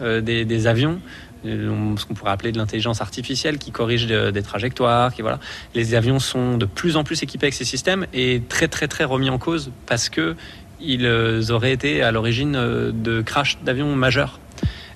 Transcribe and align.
des, 0.00 0.44
des, 0.44 0.66
avions 0.66 1.00
ce 1.44 2.06
qu'on 2.06 2.14
pourrait 2.14 2.30
appeler 2.30 2.52
de 2.52 2.58
l'intelligence 2.58 3.02
artificielle 3.02 3.58
qui 3.58 3.70
corrige 3.70 4.06
des 4.06 4.42
trajectoires. 4.42 5.12
Qui, 5.12 5.20
voilà. 5.20 5.40
Les 5.74 5.94
avions 5.94 6.18
sont 6.18 6.56
de 6.56 6.64
plus 6.64 6.96
en 6.96 7.04
plus 7.04 7.22
équipés 7.22 7.46
avec 7.46 7.54
ces 7.54 7.66
systèmes 7.66 8.06
et 8.14 8.42
très 8.48 8.68
très 8.68 8.88
très 8.88 9.04
remis 9.04 9.28
en 9.28 9.38
cause 9.38 9.70
parce 9.86 10.08
que 10.08 10.36
ils 10.80 11.06
auraient 11.50 11.72
été 11.72 12.02
à 12.02 12.12
l'origine 12.12 12.52
de 12.52 13.22
crash 13.22 13.58
d'avions 13.62 13.94
majeurs. 13.94 14.40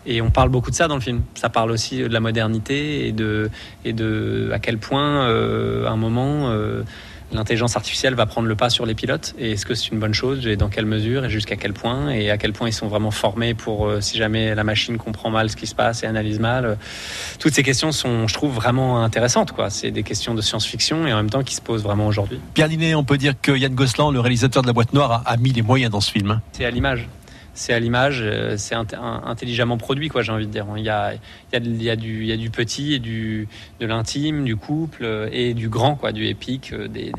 Et 0.09 0.23
on 0.23 0.31
parle 0.31 0.49
beaucoup 0.49 0.71
de 0.71 0.75
ça 0.75 0.89
dans 0.89 0.95
le 0.95 1.03
film. 1.03 1.23
Ça 1.35 1.51
parle 1.51 1.71
aussi 1.71 1.99
de 1.99 2.09
la 2.09 2.21
modernité 2.21 3.07
et 3.07 3.13
de, 3.13 3.51
et 3.85 3.93
de 3.93 4.49
à 4.55 4.59
quel 4.59 4.79
point, 4.79 5.29
euh, 5.29 5.87
à 5.87 5.91
un 5.91 5.97
moment, 5.97 6.49
euh, 6.51 6.83
l'intelligence 7.33 7.77
artificielle 7.77 8.15
va 8.15 8.27
prendre 8.27 8.49
le 8.49 8.55
pas 8.55 8.71
sur 8.71 8.87
les 8.87 8.95
pilotes. 8.95 9.35
Et 9.39 9.53
est-ce 9.53 9.67
que 9.67 9.75
c'est 9.75 9.89
une 9.89 9.99
bonne 9.99 10.15
chose 10.15 10.47
Et 10.47 10.57
dans 10.57 10.69
quelle 10.69 10.87
mesure 10.87 11.25
Et 11.25 11.31
jusqu'à 11.31 11.57
quel 11.57 11.73
point 11.73 12.11
Et 12.11 12.31
à 12.31 12.39
quel 12.39 12.53
point 12.53 12.69
ils 12.69 12.73
sont 12.73 12.89
vraiment 12.89 13.11
formés 13.11 13.55
pour, 13.55 13.87
euh, 13.87 14.01
si 14.01 14.17
jamais 14.17 14.55
la 14.55 14.65
machine 14.65 14.99
comprend 14.99 15.31
mal 15.31 15.51
ce 15.51 15.57
qui 15.57 15.67
se 15.67 15.75
passe 15.75 16.03
et 16.03 16.07
analyse 16.07 16.41
mal. 16.41 16.79
toutes 17.39 17.55
ces 17.55 17.63
questions 17.63 17.93
sont, 17.93 18.29
je 18.29 18.35
trouve, 18.35 18.55
vraiment 18.55 19.03
intéressantes. 19.03 19.53
Quoi. 19.53 19.71
C'est 19.71 19.91
des 19.91 20.03
questions 20.03 20.35
de 20.35 20.41
science-fiction 20.41 21.07
et 21.07 21.13
en 21.13 21.17
même 21.17 21.31
temps 21.31 21.43
qui 21.43 21.55
se 21.55 21.61
posent 21.61 21.83
vraiment 21.83 22.07
aujourd'hui. 22.07 22.41
Pierre 22.55 22.69
Linet, 22.69 22.95
on 22.95 23.05
peut 23.05 23.19
dire 23.19 23.35
que 23.41 23.53
Yann 23.53 23.75
Gosselin, 23.75 24.11
le 24.11 24.21
réalisateur 24.21 24.63
de 24.63 24.67
La 24.67 24.73
Boîte 24.73 24.93
Noire, 24.93 25.23
a, 25.27 25.31
a 25.31 25.37
mis 25.37 25.53
les 25.53 25.63
moyens 25.63 25.91
dans 25.91 26.01
ce 26.01 26.11
film. 26.11 26.41
C'est 26.53 26.65
à 26.65 26.71
l'image 26.71 27.09
c'est 27.59 27.73
à 27.73 27.81
l'image, 27.81 28.21
euh, 28.23 28.57
c'est 28.57 28.77
intelligemment 28.77 29.79
produit, 29.79 30.09
quoi, 30.09 30.23
j'ai 30.23 30.31
envie 30.31 30.47
de 30.47 30.53
dire. 30.53 30.65
Il 30.77 30.85
y 30.85 30.89
a, 30.89 31.15
il 31.53 31.83
y 31.83 31.91
a, 31.91 31.97
du, 31.97 32.21
il 32.23 32.27
y 32.27 32.33
a 32.33 32.37
du 32.37 32.51
petit 32.51 32.95
et 32.95 32.99
du, 33.01 33.49
de 33.81 33.87
l'intime, 33.87 34.45
du 34.45 34.55
couple 34.55 35.05
euh, 35.05 35.29
et 35.33 35.55
du 35.55 35.69
grand, 35.69 35.97
quoi, 35.97 36.13
du 36.13 36.27
épique. 36.27 36.73
Euh, 36.73 36.87
des, 36.87 37.13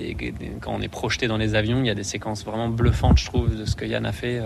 quand 0.62 0.74
on 0.74 0.82
est 0.82 0.88
projeté 0.88 1.28
dans 1.28 1.36
les 1.36 1.56
avions, 1.56 1.82
il 1.82 1.88
y 1.88 1.90
a 1.90 1.96
des 1.96 2.06
séquences 2.06 2.46
vraiment 2.46 2.70
bluffantes, 2.70 3.18
je 3.18 3.26
trouve, 3.26 3.54
de 3.54 3.66
ce 3.66 3.76
que 3.76 3.84
Yann 3.84 4.06
a 4.06 4.14
fait. 4.14 4.42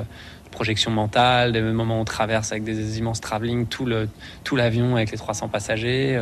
Projection 0.50 0.90
mentale, 0.90 1.52
des 1.52 1.62
moments 1.62 2.00
où 2.00 2.02
on 2.02 2.05
traverse 2.05 2.52
avec 2.52 2.64
des 2.64 2.98
immenses 2.98 3.22
travelling, 3.22 3.68
tout 3.68 3.86
l'avion 3.86 4.90
tout 4.90 4.96
avec 4.96 5.12
les 5.12 5.18
300 5.18 5.48
passagers. 5.48 6.20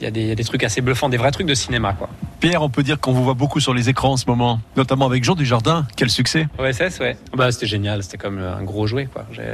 Il 0.00 0.04
y, 0.04 0.06
a 0.06 0.10
des, 0.10 0.34
des, 0.34 0.44
trucs 0.44 0.64
assez 0.64 0.80
bluffants, 0.80 1.08
des 1.08 1.16
vrais 1.16 1.30
trucs 1.30 1.46
de 1.46 1.54
cinéma, 1.54 1.92
quoi. 1.92 2.08
Pierre, 2.40 2.62
on 2.62 2.68
peut 2.68 2.82
dire 2.82 3.00
qu'on 3.00 3.12
vous 3.12 3.24
voit 3.24 3.34
beaucoup 3.34 3.60
sur 3.60 3.72
les 3.72 3.88
écrans 3.88 4.12
en 4.12 4.16
ce 4.16 4.26
moment, 4.26 4.60
notamment 4.76 5.06
avec 5.06 5.24
Jean 5.24 5.34
Dujardin. 5.34 5.86
Quel 5.96 6.10
succès 6.10 6.48
OSS, 6.58 7.00
ouais. 7.00 7.16
Bah, 7.34 7.50
c'était 7.52 7.66
génial, 7.66 8.02
c'était 8.02 8.18
comme 8.18 8.38
un 8.38 8.62
gros 8.62 8.86
jouet, 8.86 9.06
quoi. 9.06 9.24
J'ai 9.32 9.44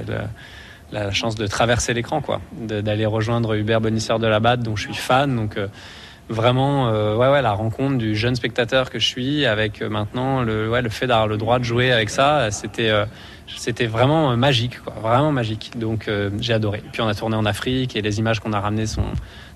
la, 0.93 1.13
chance 1.13 1.37
de 1.37 1.47
traverser 1.47 1.95
l'écran, 1.95 2.21
quoi, 2.21 2.41
d'aller 2.53 3.07
rejoindre 3.07 3.55
Hubert 3.55 3.81
Bonisseur 3.81 4.19
de 4.19 4.27
la 4.27 4.41
Batte, 4.41 4.63
dont 4.63 4.77
je 4.77 4.85
suis 4.85 4.95
fan, 4.95 5.37
donc. 5.37 5.57
Euh, 5.57 5.69
vraiment 6.31 6.89
euh, 6.89 7.17
ouais, 7.17 7.29
ouais, 7.29 7.43
la 7.43 7.53
rencontre 7.53 7.99
du 7.99 8.15
jeune 8.15 8.35
spectateur 8.35 8.91
que 8.91 8.99
je 8.99 9.07
suis 9.07 9.45
avec 9.45 9.83
euh, 9.83 9.89
maintenant 9.89 10.43
le, 10.43 10.71
ouais, 10.71 10.81
le 10.81 10.89
fait 10.89 11.07
d'avoir 11.07 11.27
le 11.27 11.37
droit 11.37 11.59
de 11.59 11.65
jouer 11.65 11.93
avec 11.93 12.09
ça, 12.11 12.51
c'était 12.51 12.91
c'était 13.57 13.87
vraiment 13.87 14.37
magique, 14.37 14.81
quoi, 14.81 14.95
vraiment 15.03 15.33
magique. 15.33 15.73
Donc 15.77 16.09
j'ai 16.39 16.53
adoré. 16.53 16.83
Puis 16.93 17.03
on 17.03 17.09
a 17.09 17.15
tourné 17.15 17.37
en 17.37 17.45
Afrique 17.45 17.97
et 17.97 18.03
les 18.03 18.21
images 18.21 18.39
qu'on 18.39 18.53
a 18.53 18.61
ramenées 18.61 18.87
sont, 18.87 19.03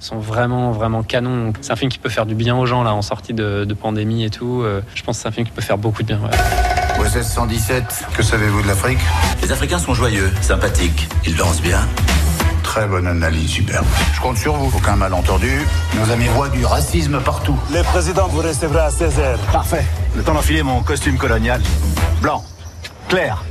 sont 0.01 0.19
vraiment 0.19 0.73
vraiment 0.73 1.05
canons. 1.05 1.53
C'est 1.61 1.73
un 1.73 1.77
film 1.77 1.91
qui 1.91 1.99
peut 1.99 2.09
faire 2.09 2.27
du 2.27 2.35
bien 2.35 2.57
aux 2.57 2.67
gens 2.67 2.83
là 2.83 2.93
en 2.93 3.03
sortie 3.03 3.35
de, 3.35 3.73
pandémie 3.81 4.25
et 4.25 4.31
tout. 4.31 4.65
je 4.95 5.03
pense 5.05 5.19
que 5.19 5.23
c'est 5.23 5.29
un 5.29 5.33
film 5.33 5.47
qui 5.47 5.53
peut 5.53 5.63
faire 5.63 5.79
beaucoup 5.79 6.03
de 6.03 6.09
bien. 6.09 6.21
Ouais. 6.21 7.05
OSS 7.05 7.35
117, 7.35 8.07
que 8.17 8.23
savez-vous 8.23 8.63
de 8.63 8.67
l'Afrique? 8.67 8.99
Les 9.43 9.53
Africains 9.53 9.79
sont 9.79 9.95
joyeux, 9.95 10.31
sympathiques, 10.41 11.09
ils 11.25 11.37
dansent 11.37 11.63
bien. 11.63 11.81
Très 12.65 12.89
bonne 12.89 13.07
analyse, 13.07 13.51
superbe. 13.51 13.87
Je 14.13 14.21
compte 14.21 14.37
sur 14.37 14.55
vous. 14.55 14.77
Aucun 14.77 14.97
malentendu. 14.97 15.61
Nos 15.97 16.11
amis 16.11 16.27
voient 16.35 16.49
du 16.49 16.65
racisme 16.65 17.21
partout. 17.21 17.57
Le 17.73 17.83
président 17.85 18.27
vous 18.27 18.41
recevra 18.41 18.87
à 18.87 18.91
16h. 18.91 19.39
Parfait. 19.53 19.85
Le 20.17 20.25
temps 20.25 20.35
d'enfiler 20.35 20.65
mon 20.65 20.83
costume 20.83 21.17
colonial. 21.17 21.63
Blanc. 22.21 22.43
Clair. 23.09 23.45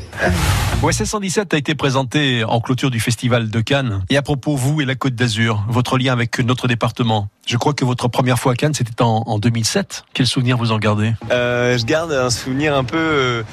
OSS 0.81 1.06
117 1.06 1.53
a 1.53 1.58
été 1.58 1.75
présenté 1.75 2.44
en 2.44 2.59
clôture 2.59 2.91
du 2.91 3.00
festival 3.00 3.50
de 3.50 3.61
Cannes. 3.61 4.03
Et 4.09 4.17
à 4.17 4.22
propos, 4.22 4.58
vous 4.58 4.81
et 4.81 4.86
la 4.86 4.95
Côte 4.95 5.16
d'Azur, 5.16 5.64
votre 5.69 5.97
lien 5.97 6.11
avec 6.11 6.39
notre 6.39 6.67
département, 6.67 7.30
je 7.45 7.58
crois 7.58 7.73
que 7.73 7.83
votre 7.83 8.08
première 8.08 8.39
fois 8.39 8.53
à 8.53 8.55
Cannes, 8.55 8.73
c'était 8.73 9.02
en, 9.02 9.38
2007. 9.38 10.05
Quel 10.13 10.27
souvenir 10.27 10.58
vous 10.58 10.72
en 10.72 10.80
gardez? 10.80 11.13
Euh, 11.31 11.78
Je 11.78 11.85
garde 11.85 12.13
un 12.13 12.29
souvenir 12.29 12.75
un 12.75 12.85
peu... 12.85 12.97
Euh, 12.97 13.44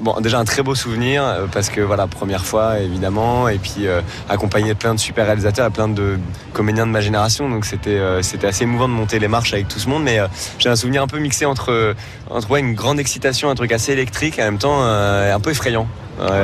bon, 0.00 0.18
déjà 0.20 0.38
un 0.38 0.44
très 0.44 0.62
beau 0.62 0.74
souvenir, 0.74 1.22
euh, 1.22 1.46
parce 1.52 1.68
que 1.68 1.82
voilà, 1.82 2.06
première 2.06 2.46
fois, 2.46 2.78
évidemment, 2.78 3.48
et 3.48 3.58
puis 3.58 3.86
accompagné 4.28 4.70
de 4.70 4.78
plein 4.78 4.94
de 4.94 5.00
super 5.00 5.26
réalisateurs 5.26 5.66
et 5.66 5.70
plein 5.70 5.88
de 5.88 6.18
comédiens 6.52 6.86
de 6.86 6.92
ma 6.92 7.00
génération, 7.00 7.48
donc 7.50 7.64
c'était 7.66 8.00
c'était 8.22 8.46
assez 8.46 8.64
émouvant 8.64 8.88
de 8.88 8.94
monter 8.94 9.18
les 9.18 9.28
marches 9.28 9.52
avec 9.52 9.68
tout 9.68 9.78
ce 9.78 9.88
monde, 9.88 10.02
mais 10.02 10.18
j'ai 10.58 10.68
un 10.68 10.76
souvenir 10.76 11.02
un 11.02 11.06
peu 11.06 11.18
mixé 11.18 11.44
entre, 11.44 11.94
entre 12.30 12.50
ouais, 12.50 12.60
une 12.60 12.74
grande 12.74 12.98
excitation, 13.00 13.50
un 13.50 13.54
truc 13.54 13.72
assez 13.72 13.92
électrique, 13.92 14.38
et 14.38 14.42
en 14.42 14.46
même 14.46 14.58
temps 14.58 14.82
un 14.82 15.40
peu 15.40 15.50
effrayant. 15.50 15.86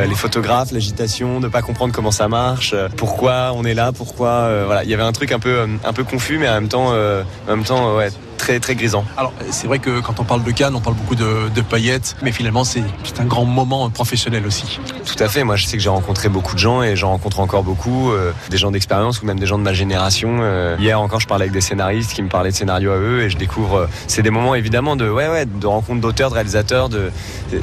Les 0.09 0.15
photographes, 0.15 0.73
l'agitation, 0.73 1.41
de 1.41 1.49
pas 1.49 1.63
comprendre 1.63 1.95
comment 1.95 2.11
ça 2.11 2.29
marche, 2.29 2.75
pourquoi 2.97 3.53
on 3.55 3.65
est 3.65 3.75
là, 3.75 3.93
pourquoi 3.93 4.65
voilà, 4.65 4.85
il 4.85 4.91
y 4.91 4.95
avait 4.95 5.03
un 5.03 5.13
truc 5.13 5.33
un 5.33 5.39
peu 5.39 5.67
un 5.85 5.93
peu 5.93 6.05
confus 6.05 6.39
mais 6.39 6.49
même 6.61 6.69
temps, 6.69 6.91
euh, 6.93 7.23
en 7.47 7.57
même 7.57 7.65
temps 7.65 7.97
ouais, 7.97 8.09
très 8.37 8.61
très 8.61 8.75
grisant. 8.75 9.05
Alors 9.17 9.33
c'est 9.51 9.67
vrai 9.67 9.79
que 9.79 10.01
quand 10.01 10.21
on 10.21 10.25
parle 10.25 10.43
de 10.43 10.51
Cannes, 10.51 10.75
on 10.75 10.81
parle 10.81 10.97
beaucoup 10.97 11.15
de, 11.15 11.61
paillettes, 11.69 12.17
mais 12.23 12.33
finalement 12.33 12.65
c'est 12.65 12.85
un 13.19 13.25
grand 13.25 13.45
moment 13.45 13.91
professionnel 13.91 14.47
aussi. 14.47 14.79
Tout 15.05 15.23
à 15.23 15.29
fait. 15.29 15.43
Moi 15.43 15.57
je 15.57 15.67
sais 15.67 15.77
que 15.77 15.83
j'ai 15.83 15.89
rencontré 15.89 16.29
beaucoup 16.29 16.55
de 16.55 16.61
gens 16.61 16.83
et 16.83 16.95
j'en 16.97 17.11
rencontre 17.11 17.41
encore 17.41 17.65
beaucoup, 17.65 18.13
euh, 18.13 18.33
des 18.51 18.57
gens 18.57 18.71
d'expérience 18.71 19.23
ou 19.23 19.27
même 19.27 19.39
des 19.39 19.47
gens 19.47 19.59
de 19.59 19.65
ma 19.65 19.73
génération. 19.73 20.39
Euh, 20.41 20.77
hier 20.79 21.01
encore 21.01 21.21
je 21.21 21.27
parlais 21.27 21.45
avec 21.45 21.53
des 21.53 21.61
scénaristes 21.61 22.13
qui 22.13 22.23
me 22.23 22.29
parlaient 22.29 22.51
de 22.51 22.57
scénarios 22.57 22.93
à 22.93 22.99
eux 22.99 23.23
et 23.23 23.31
je 23.31 23.37
découvre. 23.37 23.89
c'est 24.07 24.23
des 24.23 24.31
moments 24.31 24.55
évidemment 24.55 24.97
de 24.97 25.09
ouais 25.09 25.29
ouais 25.29 25.47
de 25.47 25.67
rencontres 25.67 26.01
d'auteurs, 26.01 26.31
de 26.31 26.35
réalisateurs. 26.35 26.89
De 26.89 27.11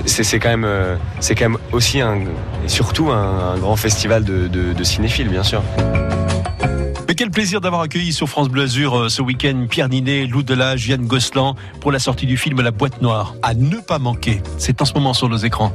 c'est 0.06 0.40
quand 0.40 0.50
même 0.50 0.68
quand 1.30 1.50
même 1.50 1.58
aussi 1.72 2.02
un 2.02 2.20
et 2.66 2.70
surtout 2.70 3.10
un, 3.12 3.58
grand 3.58 3.76
festival 3.76 4.24
de, 4.24 4.48
de 4.48 4.84
cinéphiles 4.84 5.30
bien 5.30 5.44
sûr. 5.44 5.62
Mais 7.14 7.16
quel 7.16 7.30
plaisir 7.30 7.62
d'avoir 7.62 7.84
accueilli 7.84 8.12
sur 8.12 8.28
France 8.28 8.50
Bleu 8.50 8.64
Azur 8.64 8.98
euh, 8.98 9.08
ce 9.08 9.22
week-end 9.22 9.68
Pierre 9.70 9.88
Ninet, 9.88 10.26
Lou 10.26 10.42
Delage, 10.42 10.88
Yann 10.88 11.06
Gosselin 11.06 11.54
pour 11.80 11.92
la 11.92 12.00
sortie 12.00 12.26
du 12.26 12.38
film 12.38 12.60
La 12.62 12.72
Boîte 12.72 13.04
Noire. 13.04 13.36
À 13.44 13.54
ne 13.54 13.78
pas 13.78 14.00
manquer. 14.00 14.42
C'est 14.58 14.82
en 14.82 14.86
ce 14.86 14.96
moment 14.96 15.14
sur 15.14 15.30
nos 15.30 15.38
écrans. 15.38 15.72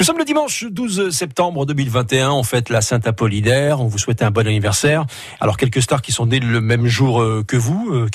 Nous 0.00 0.06
sommes 0.06 0.16
le 0.16 0.24
dimanche 0.24 0.64
12 0.64 1.10
septembre 1.10 1.66
2021. 1.66 2.30
On 2.30 2.42
fête 2.42 2.70
la 2.70 2.80
Sainte 2.80 3.06
Apollinaire. 3.06 3.82
On 3.82 3.86
vous 3.86 3.98
souhaite 3.98 4.22
un 4.22 4.30
bon 4.30 4.46
anniversaire. 4.46 5.04
Alors 5.40 5.58
quelques 5.58 5.82
stars 5.82 6.00
qui 6.00 6.10
sont 6.10 6.24
nées 6.24 6.40
le 6.40 6.62
même 6.62 6.86
jour 6.86 7.20
euh, 7.20 7.44
que 7.46 7.58
vous, 7.58 7.90
euh, 7.92 8.08